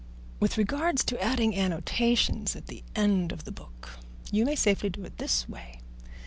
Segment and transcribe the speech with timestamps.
[0.39, 3.99] "With regard to adding annotations at the end of the book,
[4.31, 5.79] you may safely do it in this way.